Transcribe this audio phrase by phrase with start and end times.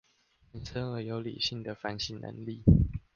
[0.51, 2.63] 人生而具有理性的反省能力